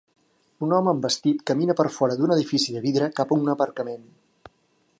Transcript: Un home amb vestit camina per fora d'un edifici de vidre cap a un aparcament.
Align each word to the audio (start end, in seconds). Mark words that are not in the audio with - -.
Un 0.67 0.71
home 0.77 0.89
amb 0.93 1.03
vestit 1.07 1.43
camina 1.51 1.75
per 1.81 1.85
fora 1.97 2.17
d'un 2.21 2.33
edifici 2.37 2.75
de 2.77 2.81
vidre 2.89 3.11
cap 3.21 3.35
a 3.35 3.39
un 3.43 3.53
aparcament. 3.57 4.09